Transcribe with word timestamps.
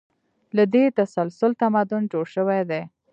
له 0.55 0.63
دې 0.73 0.85
تسلسل 0.97 1.51
تمدن 1.61 2.03
جوړ 2.11 2.25
شوی 2.35 2.61
دی. 2.69 2.81